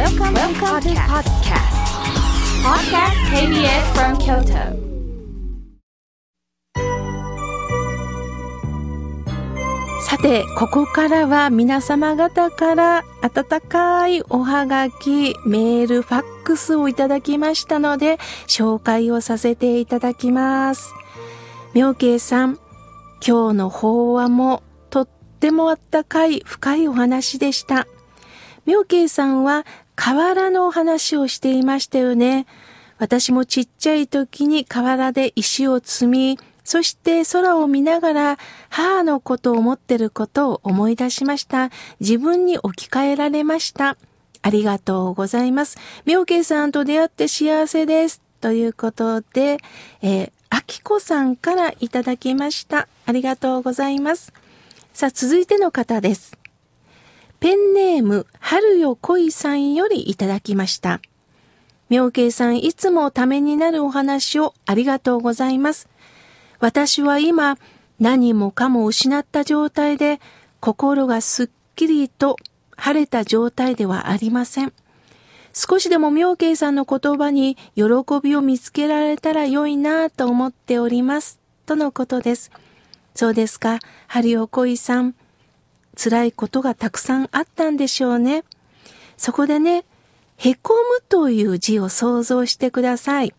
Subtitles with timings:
[0.00, 1.76] Welcome, Welcome to podcast.
[2.64, 4.72] Podcast KBS from Kyoto.
[10.00, 20.94] さて、ここからは皆様方から温かいおはがき、メール、ファックスをいただきましたので、紹介をさせていただきます。
[21.74, 22.58] 妙慶さん、
[23.26, 25.08] 今日の法話もとっ
[25.40, 27.86] てもあったかい深いお話でした。
[28.66, 29.64] 妙慶さんは
[30.00, 32.46] 河原のお話をしていましたよね。
[32.96, 38.38] 私もちっちゃい時に河原で石を積み、そして空を見ながら
[38.70, 41.70] 母のことを思ってることを思い出しました。
[42.00, 43.98] 自分に置き換えられました。
[44.40, 45.76] ありがとうございます。
[46.06, 48.22] 妙慶さんと出会って幸せです。
[48.40, 49.58] ということで、
[50.00, 52.88] えー、あきこさんからいただきました。
[53.04, 54.32] ありがとうございます。
[54.94, 56.39] さあ、続いての方です。
[57.40, 61.00] ペンネーム、春よ恋さんよりいただきました。
[61.88, 65.88] 妙慶さん、いつもためになるお話をありがとうございます。
[66.58, 67.56] 私は今、
[67.98, 70.20] 何もかも失った状態で、
[70.60, 72.36] 心がすっきりと
[72.76, 74.74] 晴れた状態ではありません。
[75.54, 77.84] 少しでも妙慶さんの言葉に喜
[78.22, 81.40] びを見つけられたら良いなぁと思っております。
[81.64, 82.50] とのことです。
[83.14, 85.14] そうですか、春尾恋さん。
[85.96, 88.44] 辛いことがたくさんあったんでしょうね。
[89.16, 89.84] そこでね、
[90.36, 93.34] へこむという字を想像してください。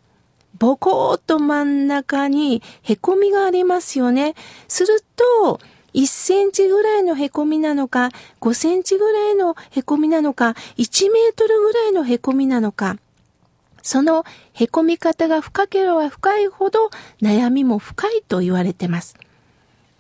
[0.60, 4.36] ボコーっと真ん中にへこみがありますよね。
[4.68, 5.60] すると、
[5.94, 12.98] 1センチぐらいのへこみなのか、5センチぐらいのへこみなのか、1メートルぐらいのへこみなのか。
[13.82, 19.16] そのへこみ方が深ければ深いほど悩みも深いと言われてます。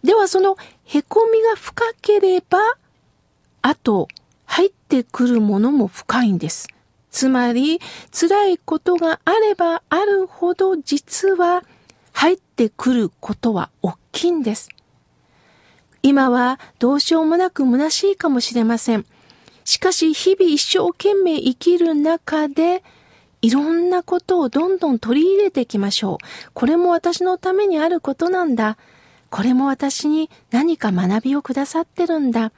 [0.04, 2.60] ではそのへこみが深ければ、
[3.62, 4.08] あと
[4.46, 6.68] 入ってくるものも深いんです。
[7.12, 7.80] つまり、
[8.12, 11.64] 辛いことがあればあるほど実は
[12.14, 14.70] 入ってくることは大きいんです。
[16.04, 19.06] 今はどうしようもなく虚しいかもしれません。
[19.64, 22.84] しかし日々一生懸命生きる中で、
[23.42, 26.52] いろんなことをどんどん取り入れていきましょう。
[26.54, 28.78] これも私のためにあることなんだ。
[29.31, 32.52] これも私に何か学びをくださってるんだ。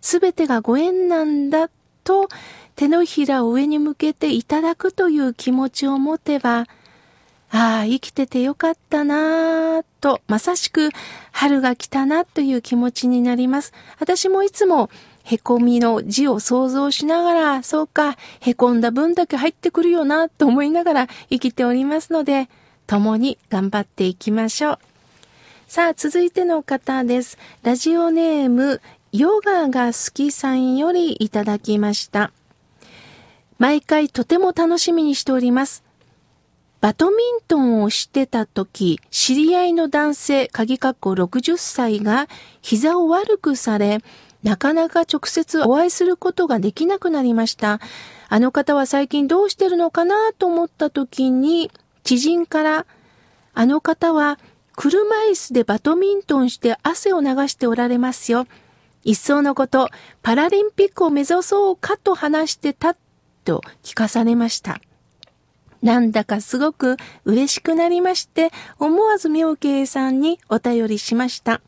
[0.00, 1.68] すべてがご縁なんだ
[2.04, 2.28] と
[2.76, 6.66] 手のひらを上に向けていただくという気持ちを持てば、
[7.52, 10.90] ああ、生きててよかったなぁと、まさしく
[11.32, 13.72] 春が来たなという気持ちになります。
[13.98, 14.88] 私もいつも
[15.24, 22.48] へこみの字を想像しながら、そうか、へこんだ分だけ入ってくるよなと思いながら生きておりますので、
[22.86, 24.89] 共に頑張っていきましょう。
[25.70, 27.38] さあ、続いての方です。
[27.62, 28.82] ラジオネーム、
[29.12, 32.32] ヨガが好きさんよりいただきました。
[33.60, 35.84] 毎回とても楽しみにしております。
[36.80, 42.26] バドミントンをしてた時、知り合いの男性、鍵括弧60歳が
[42.62, 44.00] 膝を悪くされ、
[44.42, 47.78] なかなか直接お会いすることができなくなりました。
[48.28, 51.70] あの方は最近どうしてるのかなと思った時に、
[52.02, 52.86] 知人から、
[53.54, 54.40] あの方は
[54.80, 58.46] 車椅子でバドミントンして汗を流しておられますよ。
[59.04, 59.90] 一層のこと、
[60.22, 62.96] パラリンピックを目指そうかと話してた
[63.44, 64.80] と聞かされました。
[65.82, 66.96] なんだかすごく
[67.26, 71.60] 嬉しくなりまして、思わず妙慶さんにお便りしました。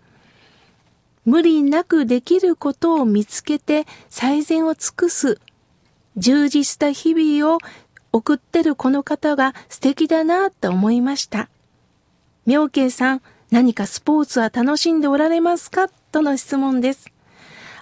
[1.26, 5.38] 無理なくできることを見つけて最善を尽くす、
[6.16, 7.58] 充実した日々を
[8.10, 11.50] 送ってるこの方が素敵だなと思いました。
[12.46, 15.88] 妙慶さん、何かスポーツは楽しんでおられますか？
[16.10, 17.10] との質問です。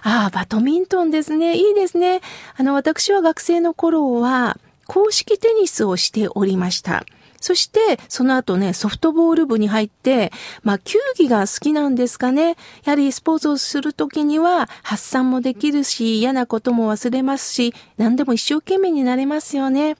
[0.03, 1.55] ああ、バドミントンですね。
[1.55, 2.21] いいですね。
[2.57, 4.57] あの、私は学生の頃は、
[4.87, 7.05] 公式テニスをしておりました。
[7.39, 10.31] そして、その後ね、ソフトボール部に入って、
[10.63, 12.49] まあ、球技が好きなんですかね。
[12.83, 19.97] やはりスポーツをするときには、発散もできるし、嫌なことも忘れますし、何でも一生懸命になれますよね。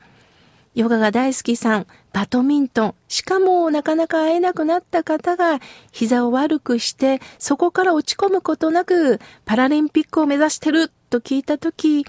[0.73, 5.59] ヨガが大好きさん、バドミントン、しかもなかなか会えなくなった方が
[5.91, 12.05] 膝を悪くして、そこから落ち込むことなくパラリンピックを目指してると聞いたとき、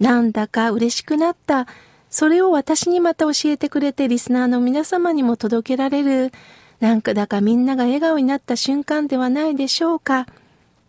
[0.00, 1.66] なんだか嬉しくなった。
[2.08, 6.32] それを私にまた教えてくれてリスナーの皆様にも届けられる。
[6.80, 10.26] なんかだかみんなが笑顔になった瞬間ではないでしょうか。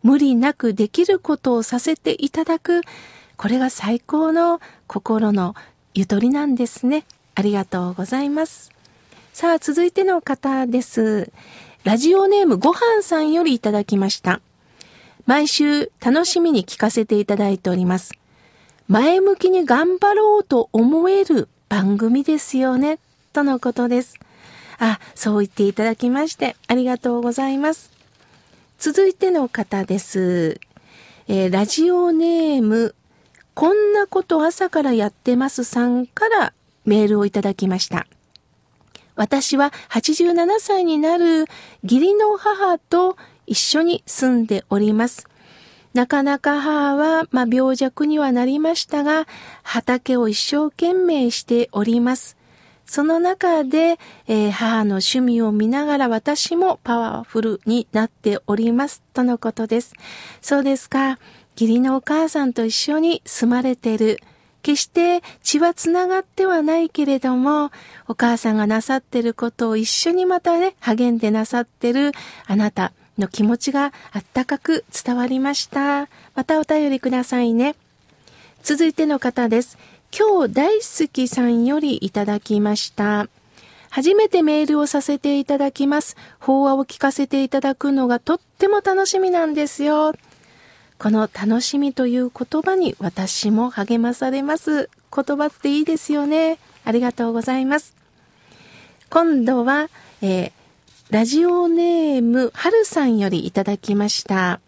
[0.01, 2.81] 無理なくできることをさせていただく。
[3.37, 5.53] これが最高の心の
[5.93, 7.03] ゆとりなんですね。
[7.35, 8.71] ありがとうございます。
[9.33, 11.31] さあ、続いての方です。
[11.83, 14.39] ラジオネームごはんさんよりいただきました。
[15.25, 18.13] 毎週楽しみに聞かせていただいております。
[18.87, 22.99] 前向きに頑張ろうと思える番組ですよね、
[23.33, 24.17] とのことです。
[24.79, 27.91] あ、そう言っていただきましてありがとうございます。
[28.79, 30.59] 続いての方です。
[31.27, 32.95] えー、ラジオネーム、
[33.53, 36.53] こんなこと朝からやってますさんから
[36.85, 38.07] メールをいただきました。
[39.15, 41.45] 私は87歳になる
[41.83, 45.27] 義理の母と一緒に住んでおります。
[45.93, 49.27] なかなか母は、まあ、病弱にはなりましたが、
[49.63, 52.37] 畑を一生懸命しております。
[52.85, 59.01] その中で、えー、母の趣味を見ながら私もパワフルになっております。
[59.13, 59.93] とのことです。
[60.41, 61.19] そうですか。
[61.53, 64.19] 義理のお母さんと一緒に住まれてる。
[64.61, 67.71] 決して血はつながってはないけれども、
[68.07, 72.11] お母さんがなさってることを一緒にまたね、励んでなさってる
[72.45, 76.09] あなたの気持ちがあったかく伝わりました。
[76.35, 77.75] またお便りくださいね。
[78.63, 79.77] 続いての方です。
[80.17, 83.27] 今日大好きさんよりいただきました。
[83.89, 86.15] 初めてメールをさせていただきます。
[86.39, 90.13] 法話を聞かせていただくのがとっても楽しみなんですよ。
[91.01, 94.87] この楽しみという言葉に私も励まされます。
[95.11, 96.59] 言葉っていいですよね。
[96.85, 97.95] ありがとうございます。
[99.09, 99.89] 今度は、
[100.21, 100.51] えー、
[101.09, 104.59] ラジオネーム、はるさんよりいただきました。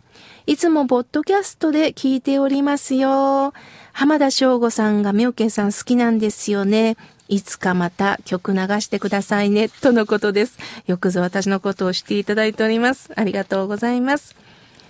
[0.48, 3.54] いつもポッドキャストで聞いておりますよ。
[3.92, 6.98] 浜田省吾さんが妙見さん好きなんですよね。
[7.28, 10.58] いつかまた曲流してくださいね、とのことです。
[10.88, 13.12] よくぞ私のことを知っていただいております。
[13.16, 14.36] ありがとうございます。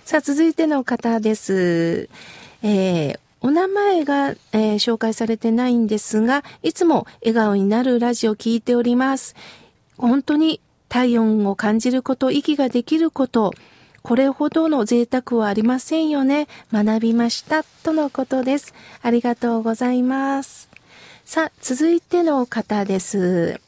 [0.04, 2.10] さあ、続いての方です。
[2.62, 9.34] えー、お名前が、えー、紹介されてないんですが、いつも笑顔になるラジオを聞いております。
[9.96, 10.60] 本当に
[10.90, 13.54] 体温を感じること、息ができること、
[14.02, 16.48] これほどの贅沢はありませんよね。
[16.70, 17.64] 学びました。
[17.64, 18.74] とのことです。
[19.00, 20.68] ありがとうございます。
[21.24, 23.58] さあ、続いての方です。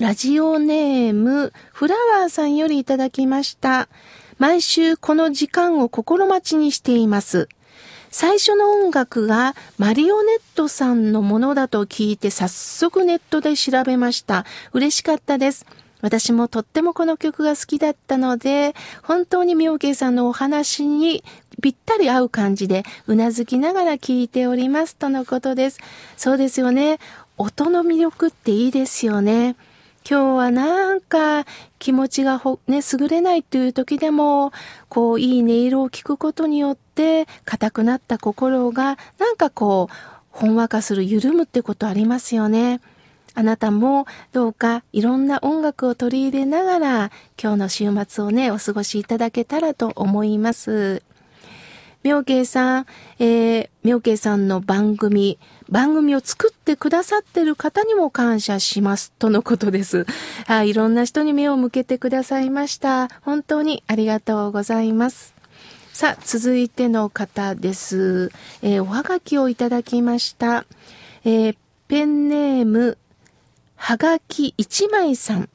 [0.00, 3.88] ラジオネーム、フラワーさんよりいただきました。
[4.38, 7.48] 毎週この時間を心待ちにしています。
[8.10, 14.44] 最初の音楽がマリオネットさんのものだと聞いて早速ネットで調べました。
[14.72, 15.66] 嬉しかったです。
[16.00, 21.24] 私もとってもこの曲が好きだったので、本当に妙慶さんのお話に
[21.62, 25.80] ぴったり合う感じで、うなずきながら聴いておりますとのことです。
[26.16, 26.98] そうですよね。
[27.38, 29.56] 音の魅力っていいですよね。
[30.08, 31.46] 今日はなんか
[31.78, 34.52] 気持ちがほ、ね、優れないという時でも、
[34.90, 39.94] こう、いい音色を聞くことによって、硬くなった心が、なんかこう、
[40.28, 42.82] ほんわかする、緩むってことありますよね。
[43.36, 47.10] あなたもどうかいろんな音楽を取り入れながら
[47.42, 51.02] 今日の週末をね、お過ごしいただけたらと思います。
[52.04, 52.86] 妙慶さん、
[53.18, 55.38] えー、妙慶さんの番組、
[55.70, 59.10] 番組を作ってくださってる方にも感謝します。
[59.18, 60.06] とのことです。
[60.46, 63.08] あいろんな人に目を向けてくださいました。
[63.22, 65.32] 本当にありがとうございます。
[65.94, 68.30] さあ、続いての方です。
[68.60, 70.66] えー、おはがきをいただきました。
[71.24, 71.56] えー、
[71.88, 72.98] ペンネーム、
[73.76, 75.48] はがき一枚さん。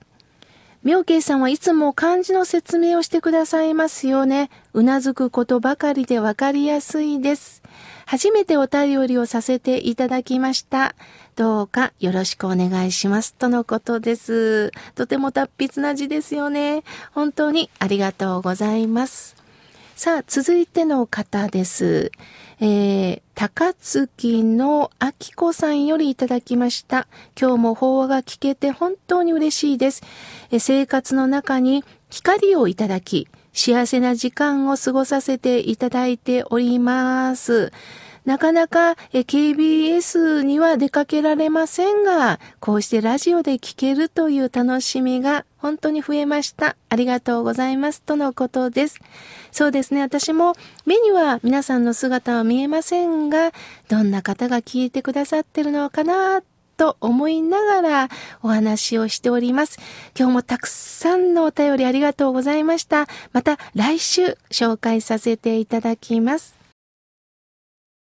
[0.81, 4.49] 妙慶さんはいつも漢字の説明をしてくださいますよね。
[4.71, 7.61] うなずくことばかりでわかりやすいです。
[8.05, 10.95] 初めてお便りをさせていただきました。
[11.35, 13.33] どうかよろしくお願いします。
[13.33, 14.71] とのことです。
[14.95, 16.83] とても達筆な字ですよね。
[17.11, 19.35] 本当にありがとうございます。
[19.99, 22.13] さあ、続いての方です。
[22.61, 27.09] えー、高月のあきこさんよりいただきました。
[27.37, 30.01] 今日も法話が聞けて本当に嬉しいです。
[30.51, 37.73] え生活の中に光をいただき、幸せな時間を過ごさせていただいております。
[38.30, 46.76] なかなか KBS には出かけられませんが、こうしてラジオで聞けるという楽しみが本当に増えました。
[46.90, 48.04] ありがとうございます。
[48.04, 49.00] とのことです。
[49.52, 50.02] そうですね。
[50.02, 50.54] 私も
[50.86, 53.52] 目には皆さんの姿は見えませんが、
[53.88, 56.44] どんな方が聞いてくださってるのかな
[56.78, 58.09] と思いながら
[58.44, 59.80] お話をしております。
[60.16, 63.07] 今日もたくさんのお便りありがとうございました。
[63.33, 66.58] また来週紹介させていただきます。